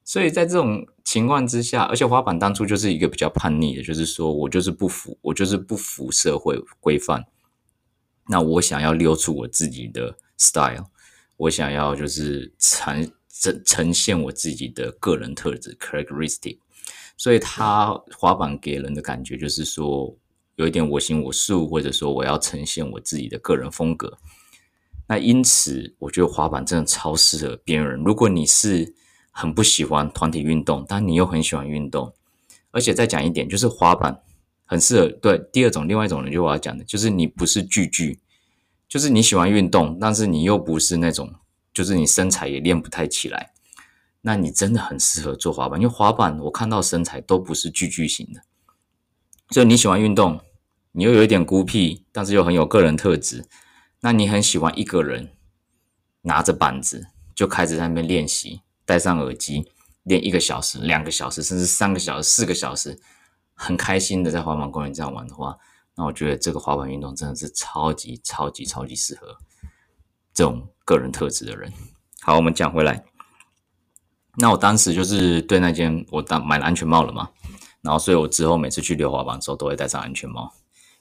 [0.05, 7.25] 所以在这种情况之下，而且滑板当初就是一个比较叛逆的，就是说我就是不服，我就是不服社会规范。
[8.29, 10.91] 那我想要溜出我自己的 style，
[11.45, 16.59] 我想要就是呈呈呈现我自己的个人特质 characteristic。
[17.17, 20.17] 所以他滑板给人的感觉就是说
[20.57, 24.17] 有一点我行我素，或者说我要呈现我自己的个人风格。
[25.07, 28.03] 那因此，我觉得滑板真的超适合边缘人。
[28.03, 28.95] 如果你是
[29.31, 32.15] 很不喜欢团体运动，但你又很喜欢运动，
[32.71, 34.19] 而且再讲一点，就是滑板
[34.65, 35.09] 很适合。
[35.21, 38.19] 对，第二种，另外一种人，就我要讲的，就是你不是巨巨，
[38.89, 41.35] 就是你喜欢运动，但是你又不是那种，
[41.73, 43.53] 就是你身材也练不太起来，
[44.21, 45.81] 那你真的很适合做滑板。
[45.81, 48.43] 因为滑板我看到身材都不是巨巨型的，
[49.51, 50.41] 所以你喜欢运动，
[50.93, 53.47] 你又有一点孤僻，但是又很有个人特质，
[54.01, 55.33] 那你很喜欢一个人
[56.23, 58.61] 拿着板子就开始在那边练习。
[58.87, 59.67] 戴上耳机
[60.03, 63.01] 练一个小时、两个小时，甚至三个小时、四个小时，
[63.55, 65.57] 很开心的在滑板公园这样玩的话，
[65.97, 69.37] 那我觉得这个滑板运动真的是超级超级超级适合
[70.33, 71.73] 这种个人特质的人。
[72.21, 73.05] 好，我们讲回来，
[74.37, 77.31] 那我当时就是对那件我当买了安全帽了嘛，
[77.81, 80.53] 然后所以我之后每次去溜滑板的时候都会戴上安全帽，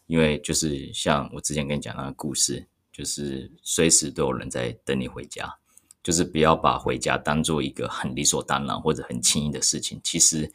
[0.06, 5.58] 因为就是像我之前跟你讲那个故事，就是随时都有人在等你回家。
[6.04, 10.52] 就是不要把回家当做一个很理所当然或者很轻易的事情，其实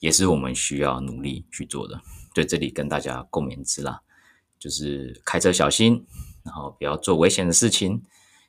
[0.00, 2.00] 也是我们需要努力去做的。
[2.38, 4.00] 对，这里跟大家共勉之啦，
[4.60, 6.06] 就是开车小心，
[6.44, 8.00] 然后不要做危险的事情，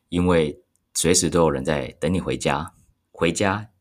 [0.09, 0.61] 因为
[0.93, 2.71] 随时都有人在等你回家。
[3.11, 3.71] 回家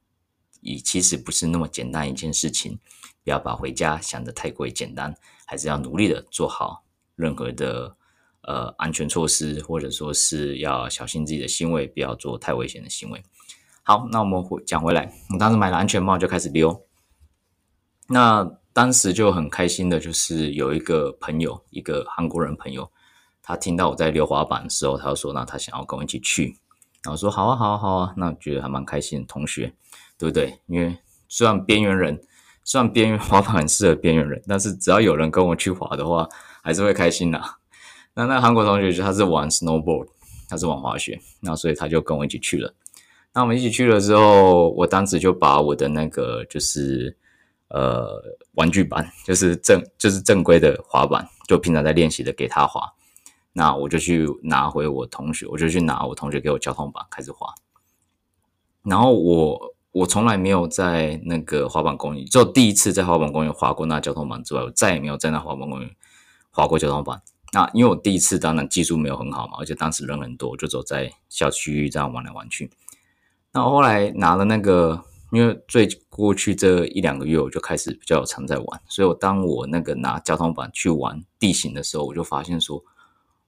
[0.63, 2.79] 也其实不是那么简单一件事情，
[3.23, 7.97] 不要把回家想得太过于简单，还是要努力的做好任何的。
[8.43, 13.23] 呃，安全措施，或者说是要小心自己的行为，不要做太危险的行为。
[13.83, 16.87] 好，那我们回讲回来，我当时买了安全帽就开始溜。
[18.07, 22.89] 那当时就很开心的，就是有一个朋友，一个韩国人朋友，
[23.43, 26.57] 他听到我在溜滑板的时候，他就说，那他想要跟我一起去。
[27.03, 29.75] 然后说好啊，好啊，好啊，那觉得还蛮开心的同学，
[30.17, 30.61] 对不对？
[30.67, 32.23] 因为虽然边缘人，
[32.63, 36.29] 虽然边缘滑板很适合边缘人，但是只要有人跟我去滑的话，
[36.63, 37.43] 还是会开心的。
[38.15, 40.07] 那那韩国同学就他是玩 snowboard，
[40.49, 42.73] 他是玩滑雪，那所以他就跟我一起去了。
[43.35, 47.17] 那我们一起去了之后，我当时就把我的那个就是
[47.69, 52.93] 呃玩具板， 就是正就是正规的滑板，就平常在练习的给他滑。
[53.53, 57.53] 那我就去拿回我同学，我就去拿我同学给我交通板开始滑。
[58.85, 65.91] 然后我我从来没有在那个滑板公园，就第一次在滑板公园滑过那交通板之外，我再也没有在那滑板公园
[66.51, 67.21] 滑过交通板。
[67.53, 72.71] 那因为我第一次当然技术没有很好嘛，而且当时人很多，就走在小区这样玩来玩去。
[73.53, 75.03] 那后来拿了那个，
[75.33, 82.85] 因为最过去这一两个月我就开始比较常在玩，所以我当我那个拿交通板去玩地形的时候，我就发现说，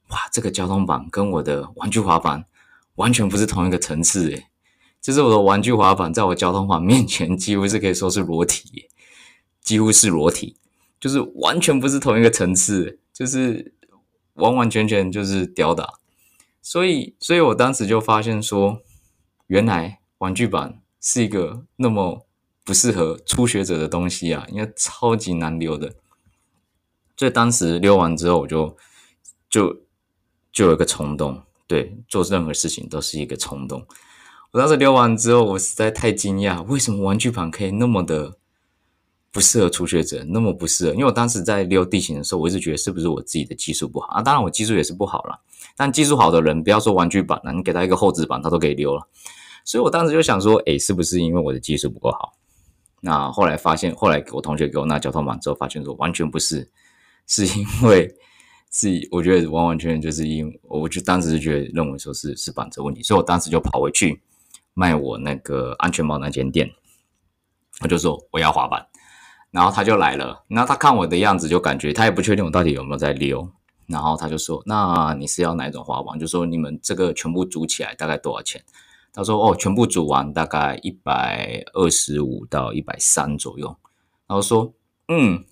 [0.08, 2.44] 哇，这个交通板跟我的玩具滑板
[2.94, 4.46] 完全不是同一个层次诶。
[5.00, 8.88] 就是我的玩具滑板在我交通板面前几乎是可以说是裸体，
[9.60, 10.56] 几乎是裸体，
[11.00, 13.74] 就是完全不是同一个层次，就是。
[14.34, 15.98] 完完全全就是吊打，
[16.62, 18.80] 所以，所以我当时就发现说，
[19.48, 22.26] 原来玩具板是一个那么
[22.70, 25.92] 不适合初学者的东西啊，因为超级难溜的。
[27.16, 28.76] 所以当时溜完之后，我就
[29.48, 29.76] 就
[30.52, 33.84] 就有一个冲动，对，做任何事情都是一个冲动。
[34.52, 38.36] 我当时溜完之后，我实在太惊讶，为什么玩具板可以那么的。
[39.32, 44.22] 不适合初学者，那么不适合，因为我当时在溜地形的时候，我一直觉得是不是我自己的技术不好啊？
[44.22, 45.36] 当然我技术也是不好啦，
[45.76, 49.08] 但技术好的人，不要说玩具板了，你给他一个厚纸板，他都可以溜了。
[49.64, 52.32] 所以我当时就想说，诶，是不是因为我的技术不够好？
[53.00, 56.70] 那后来发现，后来我同学给我拿交通板之后，发现说完全不是，
[57.26, 58.14] 是因为
[58.70, 64.20] 是我觉得完完全全就是因为，我就当时就觉得认为说是是板子问题，所以我当时就跑回去
[64.74, 66.70] 卖我那个安全帽那间店，
[67.80, 68.86] 我就说我要滑板，
[69.50, 73.50] 然后他就来了，然后他看我的样子就感觉他也不确定我到底有没有在溜，
[73.86, 76.18] 然后他就说，那你是要哪一种滑板？
[76.18, 78.62] 就说你们这个全部组起来大概多少钱？
[79.12, 83.76] 他说：“哦，全部煮完大概一百二十五到一百三左右。”
[84.28, 84.72] 然后说
[85.08, 85.44] ：“嗯，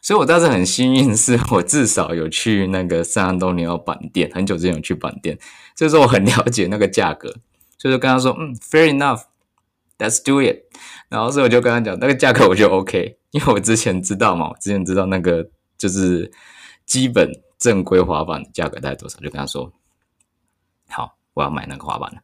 [0.00, 5.38] 所以我当时很幸运，是我至少有去那个圣安东尼奥板店，很久之前有去板店，
[5.76, 7.28] 所以说我很了解那个价格，
[7.76, 10.62] 所以就跟他说：‘嗯，fair enough，let's do it。’
[11.10, 16.32] 然后所以我就跟他讲那个价格，我就 OK，因为我之前知道嘛，我之前知道那个就是
[16.86, 19.70] 基本正规滑板的价格大概多少，就跟他说
[20.88, 22.22] ：‘好，我要买那个滑板了。’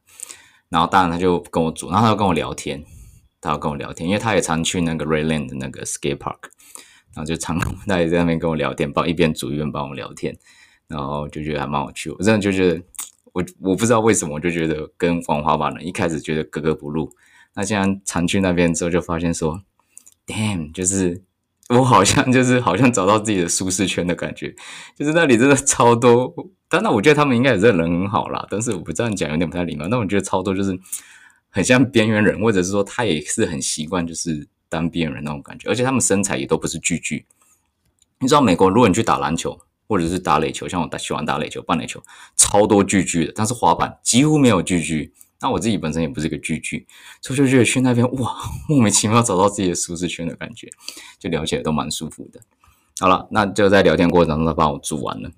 [0.68, 2.84] 然后当然他就跟我组，然后他就跟我聊天，
[3.40, 6.50] 他要跟我聊天，因为他也常去那个 Redland 的那个 Skate Park，
[7.14, 10.36] 然后就常 他也在那边跟我聊天，帮一边组一边帮我聊天，
[10.86, 12.10] 然后就觉得还蛮有趣。
[12.10, 12.82] 我真的就觉得，
[13.32, 17.10] 我我不知道为什么，我就觉得跟玩滑板的一开始觉得格格不入，
[17.54, 19.62] 那现在常去那边之后，就发现说
[20.26, 21.27] ，Damn，就是。
[21.68, 24.54] 我好像就是好像找到自己的舒适圈的感觉，
[24.96, 26.34] 就是那里真的超多。
[26.68, 29.86] 当然，我觉得他们应该也是人很好啦，但是我不这样讲有点不太礼貌。
[29.90, 30.78] 但我觉得超多就是
[31.50, 35.68] 很像边缘人，或者是说他也是很习惯就是当边缘人那种感觉。
[35.68, 37.26] 而且他们身材也都不是巨巨。
[38.20, 42.02] 你知道美国，如果你去打篮球或者是打垒球，像我打喜欢打垒球、棒垒球，
[42.36, 45.12] 超多巨巨的，但是滑板几乎没有巨巨。
[45.40, 46.86] 那我自己本身也不是个巨巨，
[47.22, 48.36] 所以就觉得去那边哇，
[48.68, 50.68] 莫名其妙找到自己的舒适圈的感觉，
[51.18, 52.40] 就聊起来都蛮舒服的。
[52.98, 55.30] 好了，那就在聊天过程中，他帮我住完了，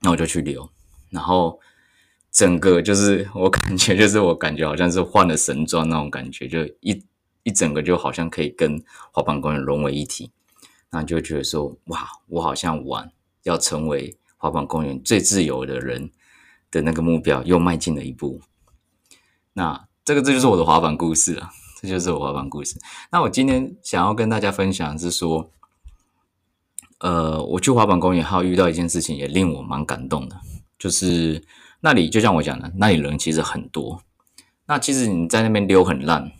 [0.00, 0.68] 那我就去溜，
[1.08, 1.58] 然后
[2.30, 7.02] 整个就是我感觉就是我感觉好像是换了神装那种感觉，就一
[7.44, 8.78] 一整个就好像可以跟
[9.10, 10.30] 滑板公园融为一体，
[10.90, 13.10] 那就觉得说哇，我好像玩
[13.44, 16.10] 要成为滑板公园最自由的人
[16.70, 18.38] 的那个目标又迈进了一步。
[19.58, 21.50] 那这个这就是我的滑板故事了，
[21.82, 22.78] 这就是我滑板故事。
[23.10, 25.50] 那我今天想要跟大家分享是说，
[27.00, 30.36] 呃，我去滑板公园还有遇到一件事情，也令我蛮感动的，
[30.78, 31.44] 就是
[31.80, 34.00] 那里就像我讲的，那里人其实很多。
[34.66, 36.30] 那其实你在那边溜很烂，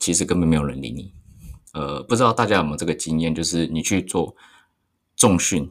[0.00, 1.12] 其实根本没有人理你。
[1.74, 4.34] 呃，不知道大家有没有这个经验，就是你去做
[5.14, 5.70] 重训，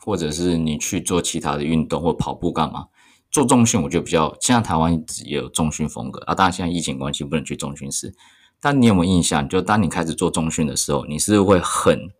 [0.00, 2.88] 或者是你去做其他的运动或跑步干嘛？
[3.32, 4.92] 做重训，我觉得比较，现在台湾
[5.24, 6.34] 也有重训风格啊。
[6.34, 8.14] 当然，现在疫情关系不能去重训室。
[8.60, 9.48] 但你有没有印象？
[9.48, 12.12] 就当你开始做重训的时候，你是会很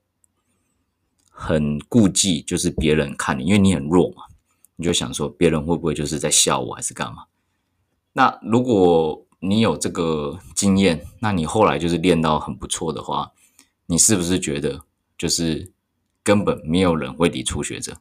[1.30, 4.24] 很顾忌，就是别人看你，因为你很弱嘛。
[4.76, 7.24] 你就想说，别人会不会就是在笑我，还是干嘛？
[8.14, 13.32] 那如果你有这个经验，那你后来就是练到很不错的话，
[13.84, 14.80] 你是不是觉得
[15.18, 15.70] 就是
[16.24, 17.98] 根本没有人会理初学者？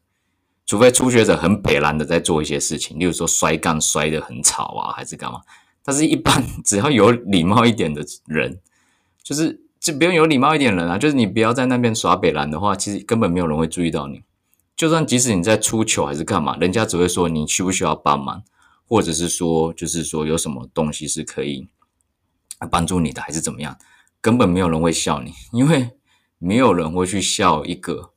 [0.71, 5.41] 除非初学者很北烂的在做一些事情，例如说摔杠摔得很吵啊，还是干嘛？
[5.83, 8.57] 但是一般 只要有礼貌一点的人，
[9.21, 14.21] 就是就不用有礼貌一点人啊，就是你不要在那边耍北烂的话，其实根本没有人会注意到你。
[14.73, 18.41] 就算即使你在出球还是干嘛，人家只会说你需不需要帮忙，
[18.87, 21.67] 或者是说就是说有什么东西是可以
[22.71, 23.77] 帮助你的，还是怎么样，
[24.21, 25.89] 根本没有人会笑你，因为
[26.37, 28.13] 没有人会去笑一个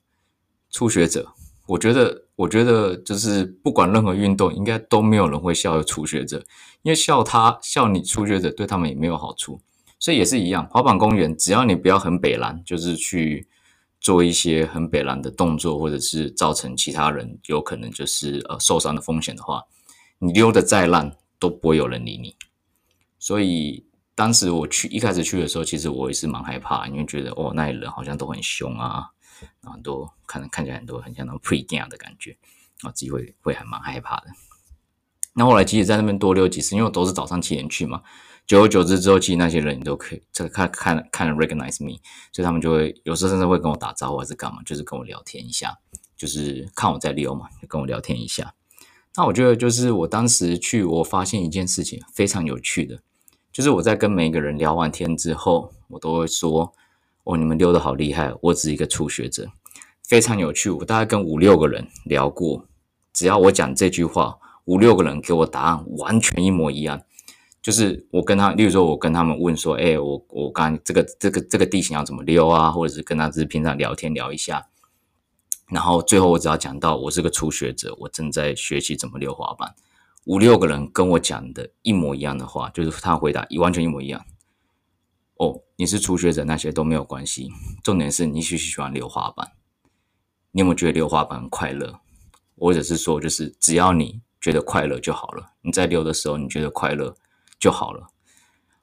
[0.71, 1.33] 初学者。
[1.67, 2.23] 我觉得。
[2.37, 6.45] 我觉得就是不管任何运动，应该都没有人会笑初学者，
[6.83, 9.61] 因为笑他笑你初学者对他们也没有好处，
[10.01, 10.67] 所以也是一样。
[10.69, 13.47] 滑板公园只要你不要很北烂，就是去
[14.01, 19.63] 做一些很北烂的动作，或者是造成其他人有可能就是呃受伤的风险的话，
[20.19, 22.35] 你溜得再烂都不会有人理你。
[23.19, 29.11] 所以当时我去一开始去的时候，其实我也是蛮害怕，因为觉得哦那里人好像都很凶啊。
[29.63, 32.37] 很多可能看起来很多很像那种 pre-game 的感觉，
[32.83, 34.27] 啊，自己会会还蛮害怕的。
[35.35, 38.03] 那后来其实，在那边多溜几次，因为我都是早上七点去嘛，
[38.47, 41.99] 久而久之之后，其实那些人你都可以这看看看 recognize me，
[42.33, 45.77] 所以他们就会有时候甚至会跟我打招呼，还是干嘛，就是跟我聊天一下，
[46.17, 48.55] 就是看我在溜嘛，就跟我聊天一下。
[49.17, 53.03] 那我觉得就是我当时去，我发现一件事情非常有趣的，
[53.53, 56.73] 就是我在跟每一个人聊完天之后，我都会说。
[57.25, 58.33] 哦，你们溜的好厉害！
[58.41, 59.49] 我只是一个初学者，
[60.07, 60.71] 非常有趣。
[60.71, 62.67] 我大概跟五六个人聊过，
[63.13, 67.03] 只要我讲这句话，五六个人给我答案完全一模一样。
[67.63, 74.67] 就是我跟他，例如说，我跟他们问说：“哎，我我刚这个这个这个地形要怎么溜啊？”或者是跟他只是平常聊天聊一下，
[75.71, 79.75] 然后最后我只要讲到我是个初学者，我正在学习怎么溜滑板，
[80.27, 84.23] 五六个人跟我讲的一模一样的话，就是他回答一完全一模一样。
[85.77, 87.51] 你是初学者，那些都没有关系。
[87.83, 89.53] 重点是你喜不喜欢溜滑板？
[90.53, 91.99] 你有没有觉得溜滑板很快乐？
[92.57, 95.51] 或者是说，就是只要你觉得快乐就好了。
[95.63, 97.17] 你在溜的时候，你觉得快乐
[97.59, 98.07] 就好了。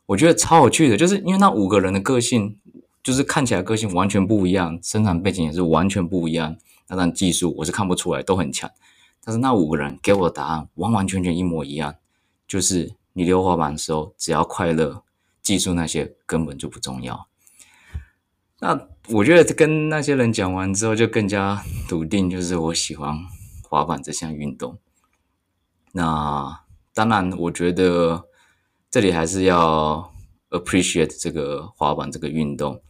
[0.07, 2.59] 我觉得超有趣的，就是因为那五个人的个性，
[3.01, 6.57] 就是看起来个性完全不一样，生产背景也是完全不一样。
[6.89, 8.69] 那但技术我是看不出来，都很强。
[9.23, 11.95] 但是那五个人给我的答案完完全全一模一样，
[12.45, 15.03] 就是你溜滑板的时候，只要快乐，
[15.41, 17.27] 技术那些根本就不重要。
[18.59, 23.17] 那我觉得跟那些人讲完之后，就更加笃定，就是我喜欢
[23.63, 24.77] 滑板这项运动。
[25.93, 26.63] 那
[26.93, 28.27] 当然，我觉得
[28.91, 30.13] 这里还是要
[30.51, 32.83] appreciate 这个滑板这个运动，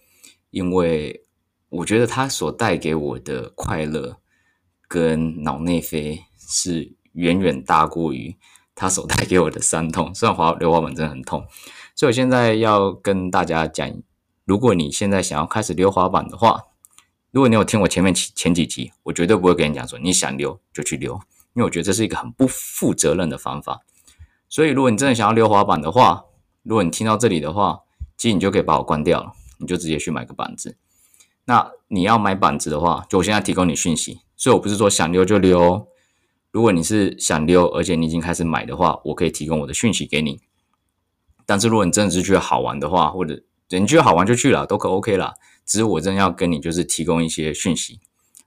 [0.50, 1.26] 因为
[1.70, 4.18] 我觉得它所带给我的快乐
[4.90, 8.36] 跟脑内啡是远远大过于
[8.76, 10.14] 它所带给我的伤痛。
[10.14, 11.48] 虽然滑溜滑板真的很痛。
[12.02, 13.88] 所以我现在要跟大家讲，
[14.44, 16.64] 如果你现在想要开始溜滑板的话，
[17.30, 21.14] 如果你有听我前面前几集，我绝对不会跟你讲说你想溜就去溜，
[21.54, 23.82] 因为我觉得这是一个很不负责任的方法。
[24.50, 26.26] 所以如果你真的想要溜滑板的话，
[26.64, 27.82] 如果你听到这里的话，
[28.18, 30.78] 其实你就可以把我关掉了，你就直接去买个板子。
[31.46, 35.88] 那你要买板子的话，就我现在提供你讯息，所以我不是说想溜就溜。
[36.50, 40.42] 如果你是想溜，而且你已经开始买的话，我可以提供我的讯息给你。
[41.52, 45.34] 但是如果你真的是觉得好玩的话，或者你觉得好玩就去了，都可 OK 啦。
[45.66, 48.00] 只是我真的要跟你就是提供一些讯息，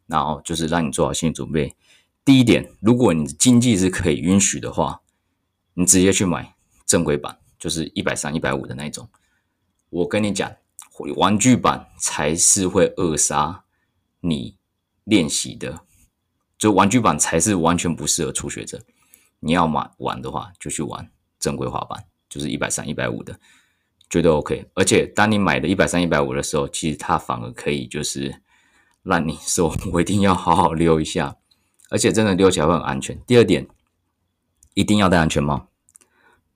[0.07, 1.77] 然后就是让你做好心理准备。
[2.25, 5.03] 第一点，如果你的经济是可以允许的话，
[5.75, 9.07] 你直接去买正规版，就是一百三、一百五的那种。
[9.91, 10.51] 我跟你讲，
[11.17, 13.65] 玩具版才是会扼杀
[14.21, 14.57] 你
[15.05, 15.81] 练习的，
[16.57, 18.81] 就玩具版才是完全不适合初学者。
[19.41, 22.07] 你要买玩的话，就去玩正规滑板。
[22.35, 23.39] 就是一百三、一百五的，
[24.11, 24.67] 绝对 OK。
[24.75, 28.43] 而且当你买的一百三、一百五的时候，其实它反而可以就是
[29.05, 31.37] 让你说， 我一定要好好溜一下，
[31.91, 33.17] 而且真的溜起来会很安全。
[33.25, 33.69] 第二点，
[34.75, 35.69] 一定要戴安全帽，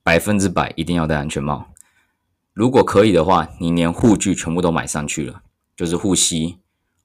[0.03, 1.67] 百分之百一定要戴安全帽。
[2.51, 5.43] 如果可以的话，你连护具全部都买上去了，
[5.77, 6.57] 就是护膝、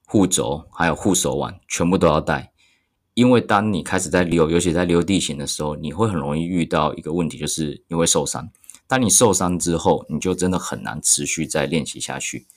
[0.05, 2.51] 护肘还有护手腕，全部都要戴。
[3.13, 8.49] 因为当你开始在溜，尤其在溜地形的时候，你会很容易遇到一个问题，就是你会受伤。
[8.87, 12.47] 当你受伤之后，你就真的很难持续再练习下去。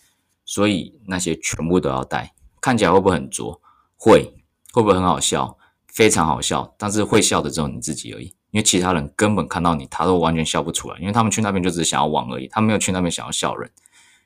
[0.45, 2.35] 所以那些全部都要带。
[2.61, 3.61] 看起来会不会很拙？
[3.97, 4.35] 会。
[4.72, 5.57] 会不会很好笑？
[5.87, 6.74] 非常好笑。
[6.79, 13.70] 但是会笑的只有你自己而已，因为其他人根本看到你，他都完全笑不出来，因为他们去那边就只是想要玩而已，他没有去那边想要笑人。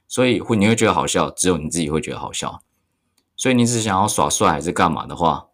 [0.09, 2.62] 所以会你会觉得好笑，只有你自己会觉得好笑。
[3.36, 5.46] 所以你只想要耍帅还是干嘛的话？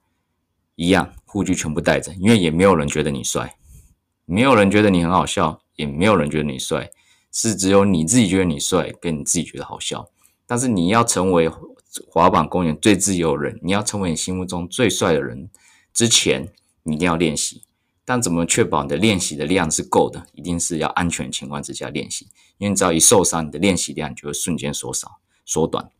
[0.74, 3.56] 一样，护具全部带着，因为也没有人觉得你帅，
[4.30, 6.90] 没有人觉得你很好笑，也没有人觉得你帅，
[7.32, 10.10] 是只有你自己觉得你帅，跟你自己觉得好笑。
[10.46, 11.50] 但是你要成为
[12.10, 15.48] 滑板公园最自由人，你要成为你心目中最帅的人
[15.94, 16.52] 之前，
[16.82, 17.62] 你一定要练习。
[18.04, 20.26] 但怎么确保你的练习的量是够的？
[20.34, 22.26] 一定是要安全情况之下练习，
[22.58, 25.90] 因为你只要一受伤，你的练习量就会瞬间缩少、缩短。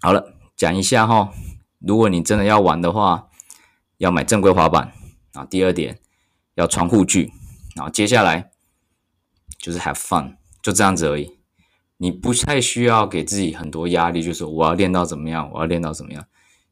[0.00, 1.34] 好了，讲一下哈，
[1.80, 3.28] 如果你真的要玩的话。
[3.98, 4.92] 要买正规滑板，
[5.32, 5.98] 啊第二点
[6.56, 7.32] 要穿护具，
[7.74, 8.50] 然后接下来
[9.58, 11.38] 就是 have fun，就这样子而已。
[11.96, 16.26] 你不太需要给自己很多压力，就是我要练到怎么样，我要练到怎么样。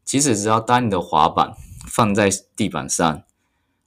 [0.04, 1.54] 其实只要当你的滑板
[1.86, 3.22] 放在地板上，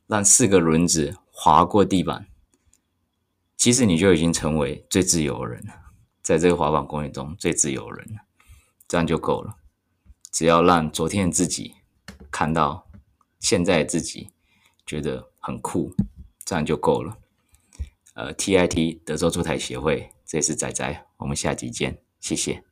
[0.08, 2.28] 让四个轮子滑过地板，
[3.56, 5.74] 其实你就已经成为最自由的人了，
[6.22, 8.22] 在这个滑板公园中最自由的人了，
[8.88, 9.58] 这样就够了。
[10.32, 11.76] 只要让昨天的自己
[12.32, 12.88] 看到。
[13.40, 14.32] 现在自己
[14.84, 15.96] 觉得很酷，
[16.44, 17.18] 这样就够了。
[18.16, 22.67] 呃，TIT 德州出台协会，这里是仔仔，我们下集见，谢谢。